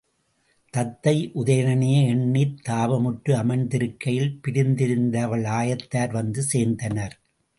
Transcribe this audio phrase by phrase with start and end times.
[0.73, 7.15] தத்தை உதயணனையே எண்ணித் தாபமுற்று அமர்ந்திருக்கையில் பிரிந்திருந்த அவள் ஆயத்தார் வந்து சேர்ந்தனர்.